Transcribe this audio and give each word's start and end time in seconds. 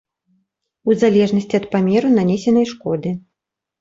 У 0.91 0.95
залежнасці 1.01 1.55
ад 1.59 1.65
памеру 1.75 2.07
нанесенай 2.17 2.67
шкоды. 2.73 3.09